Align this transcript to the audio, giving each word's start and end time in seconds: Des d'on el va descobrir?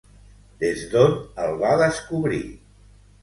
Des 0.63 0.85
d'on 0.93 1.13
el 1.45 1.53
va 1.59 1.75
descobrir? 1.83 2.43